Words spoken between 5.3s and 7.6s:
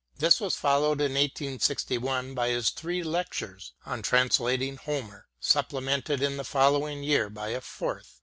supplemented in the following year by